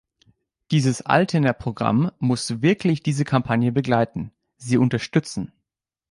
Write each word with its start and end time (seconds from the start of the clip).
Dieses 0.71 1.03
Altener-Programm 1.03 2.09
muss 2.17 2.59
wirklich 2.63 3.03
diese 3.03 3.23
Kampagne 3.23 3.71
begleiten, 3.71 4.31
sie 4.57 4.79
unterstützen. 4.79 5.51